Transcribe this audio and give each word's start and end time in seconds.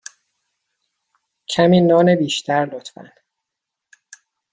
کمی 1.49 1.81
نان 1.81 2.15
بیشتر، 2.15 2.65
لطفا. 2.73 3.11